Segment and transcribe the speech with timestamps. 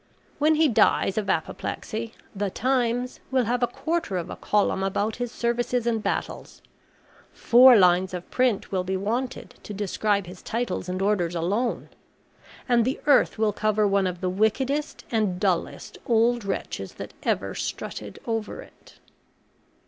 [0.39, 5.17] When he dies of apoplexy, THE TIMES will have a quarter of a column about
[5.17, 6.63] his services and battles
[7.31, 11.89] four lines of print will be wanted to describe his titles and orders alone
[12.67, 17.53] and the earth will cover one of the wickedest and dullest old wretches that ever
[17.53, 18.97] strutted over it.